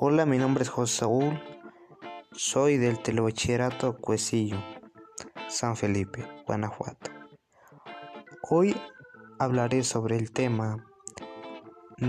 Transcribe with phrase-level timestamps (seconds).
[0.00, 1.42] Hola, mi nombre es José Saúl,
[2.30, 4.62] soy del Telebachillerato Cuecillo,
[5.48, 7.10] San Felipe, Guanajuato.
[8.48, 8.76] Hoy
[9.40, 10.86] hablaré sobre el tema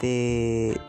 [0.00, 0.80] de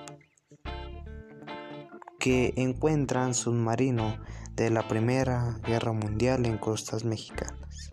[2.19, 4.19] que encuentran submarino
[4.51, 7.89] de la Primera Guerra Mundial en costas mexicanas.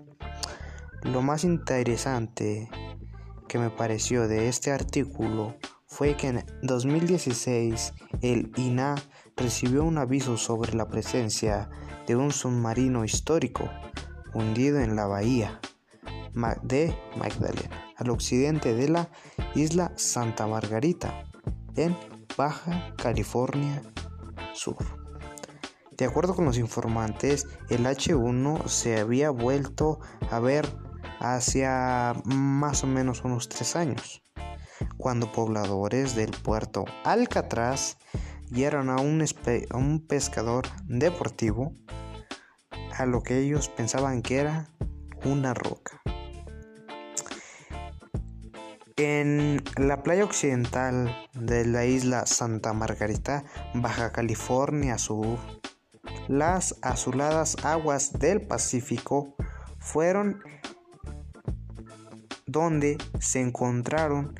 [1.04, 2.68] Lo más interesante
[3.48, 5.56] que me pareció de este artículo
[5.90, 8.94] fue que en 2016 el INA
[9.36, 11.68] recibió un aviso sobre la presencia
[12.06, 13.68] de un submarino histórico
[14.32, 15.60] hundido en la bahía
[16.62, 19.10] de Magdalena, al occidente de la
[19.56, 21.24] isla Santa Margarita,
[21.74, 21.96] en
[22.36, 23.82] Baja California
[24.54, 24.76] Sur.
[25.90, 29.98] De acuerdo con los informantes, el H1 se había vuelto
[30.30, 30.66] a ver
[31.18, 34.22] hacia más o menos unos tres años
[34.96, 37.96] cuando pobladores del puerto Alcatraz
[38.50, 39.24] guiaron a un,
[39.74, 41.72] un pescador deportivo
[42.96, 44.68] a lo que ellos pensaban que era
[45.24, 46.00] una roca.
[48.96, 55.38] En la playa occidental de la isla Santa Margarita, Baja California Sur,
[56.28, 59.34] las azuladas aguas del Pacífico
[59.78, 60.42] fueron
[62.46, 64.34] donde se encontraron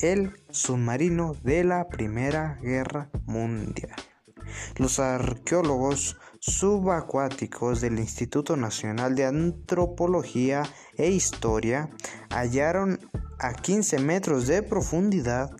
[0.00, 3.96] el submarino de la Primera Guerra Mundial.
[4.76, 10.62] Los arqueólogos subacuáticos del Instituto Nacional de Antropología
[10.96, 11.90] e Historia
[12.30, 12.98] hallaron
[13.38, 15.50] a 15 metros de profundidad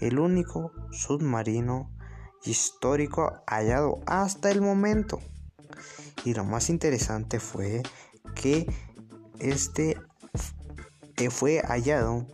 [0.00, 1.90] el único submarino
[2.44, 5.20] histórico hallado hasta el momento.
[6.24, 7.82] Y lo más interesante fue
[8.34, 8.66] que
[9.38, 9.96] este
[11.30, 12.26] fue hallado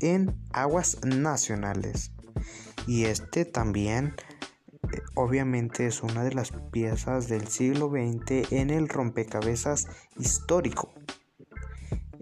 [0.00, 2.12] en aguas nacionales.
[2.86, 4.14] Y este también
[4.92, 10.92] eh, obviamente es una de las piezas del siglo XX en el rompecabezas histórico.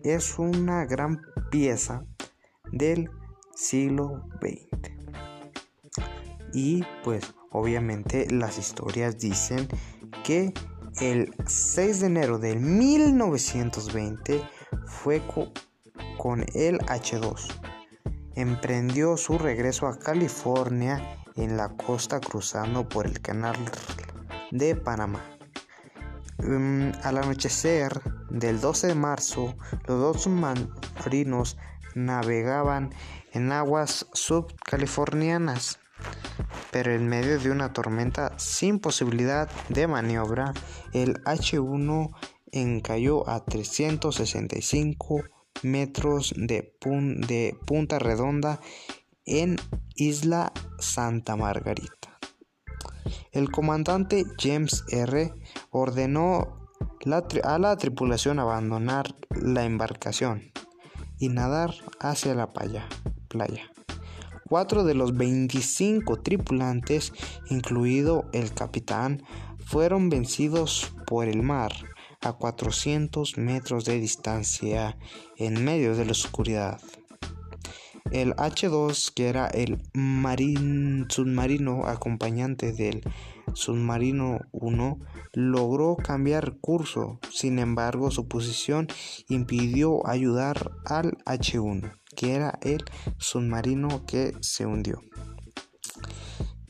[0.02, 1.20] Es una gran
[1.50, 2.04] pieza
[2.72, 3.10] del
[3.54, 4.92] siglo XX.
[6.52, 9.68] Y pues obviamente las historias dicen
[10.22, 10.54] que
[11.00, 14.42] el 6 de enero de 1920
[14.86, 15.22] fue
[16.18, 17.63] con el H2
[18.36, 23.56] emprendió su regreso a California en la costa cruzando por el canal
[24.50, 25.20] de Panamá.
[26.38, 28.00] Mm, al anochecer
[28.30, 29.56] del 12 de marzo,
[29.86, 31.56] los dos submarinos
[31.94, 32.90] navegaban
[33.32, 35.78] en aguas subcalifornianas,
[36.70, 40.52] pero en medio de una tormenta sin posibilidad de maniobra,
[40.92, 42.14] el H1
[42.52, 45.24] encalló a 365
[45.64, 46.72] metros de,
[47.66, 48.60] Punta Redonda
[49.24, 49.56] en
[49.96, 52.18] Isla Santa Margarita.
[53.32, 55.32] El comandante James R.
[55.70, 56.64] ordenó
[57.42, 60.52] a la tripulación abandonar la embarcación
[61.18, 62.88] y nadar hacia la playa.
[64.48, 67.12] Cuatro de los 25 tripulantes,
[67.50, 69.22] incluido el capitán,
[69.64, 71.72] fueron vencidos por el mar
[72.24, 74.96] a 400 metros de distancia
[75.36, 76.80] en medio de la oscuridad.
[78.10, 79.82] El H2, que era el
[81.08, 83.02] submarino acompañante del
[83.54, 84.98] submarino 1,
[85.32, 87.18] logró cambiar curso.
[87.30, 88.88] Sin embargo, su posición
[89.28, 92.84] impidió ayudar al H1, que era el
[93.18, 95.00] submarino que se hundió.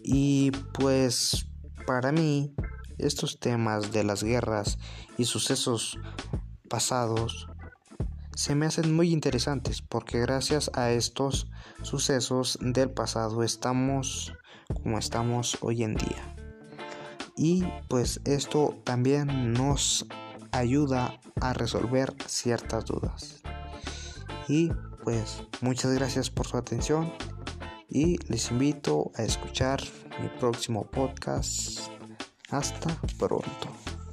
[0.02, 1.46] Y pues
[1.86, 2.54] para mí
[2.98, 4.78] estos temas de las guerras
[5.18, 5.98] y sucesos
[6.68, 7.48] pasados
[8.34, 11.48] se me hacen muy interesantes porque gracias a estos
[11.82, 14.34] sucesos del pasado estamos
[14.82, 16.34] como estamos hoy en día.
[17.36, 20.06] Y pues esto también nos
[20.52, 23.42] ayuda a resolver ciertas dudas.
[24.48, 24.70] Y
[25.02, 27.12] pues muchas gracias por su atención
[27.88, 29.80] y les invito a escuchar
[30.20, 31.80] mi próximo podcast
[32.54, 34.03] hasta pronto.